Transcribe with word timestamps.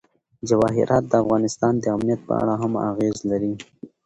جواهرات 0.49 1.03
د 1.09 1.13
افغانستان 1.23 1.73
د 1.79 1.85
امنیت 1.95 2.21
په 2.27 2.33
اړه 2.41 2.53
هم 2.61 2.73
اغېز 2.89 3.17
لري. 3.29 3.53